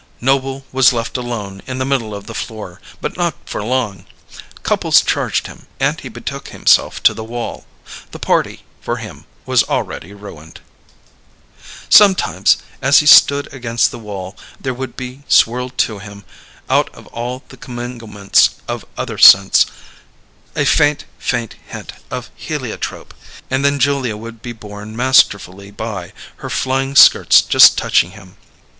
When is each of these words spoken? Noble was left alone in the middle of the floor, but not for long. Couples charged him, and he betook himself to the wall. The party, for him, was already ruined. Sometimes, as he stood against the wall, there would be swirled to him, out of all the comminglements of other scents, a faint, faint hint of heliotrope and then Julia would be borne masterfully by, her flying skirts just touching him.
Noble 0.19 0.65
was 0.71 0.91
left 0.93 1.15
alone 1.15 1.61
in 1.67 1.77
the 1.77 1.85
middle 1.85 2.15
of 2.15 2.25
the 2.25 2.33
floor, 2.33 2.81
but 3.01 3.17
not 3.17 3.35
for 3.45 3.61
long. 3.63 4.05
Couples 4.63 5.01
charged 5.03 5.45
him, 5.45 5.67
and 5.79 6.01
he 6.01 6.09
betook 6.09 6.47
himself 6.47 7.03
to 7.03 7.13
the 7.13 7.23
wall. 7.23 7.67
The 8.09 8.17
party, 8.17 8.63
for 8.81 8.95
him, 8.97 9.25
was 9.45 9.61
already 9.61 10.11
ruined. 10.15 10.59
Sometimes, 11.87 12.57
as 12.81 12.97
he 12.97 13.05
stood 13.05 13.53
against 13.53 13.91
the 13.91 13.99
wall, 13.99 14.35
there 14.59 14.73
would 14.73 14.95
be 14.95 15.21
swirled 15.27 15.77
to 15.85 15.99
him, 15.99 16.25
out 16.67 16.89
of 16.95 17.05
all 17.09 17.43
the 17.49 17.55
comminglements 17.57 18.55
of 18.67 18.83
other 18.97 19.19
scents, 19.19 19.67
a 20.55 20.65
faint, 20.65 21.05
faint 21.19 21.57
hint 21.67 21.93
of 22.09 22.31
heliotrope 22.35 23.13
and 23.51 23.63
then 23.63 23.77
Julia 23.77 24.17
would 24.17 24.41
be 24.41 24.51
borne 24.51 24.95
masterfully 24.95 25.69
by, 25.69 26.11
her 26.37 26.49
flying 26.49 26.95
skirts 26.95 27.41
just 27.41 27.77
touching 27.77 28.09
him. 28.13 28.37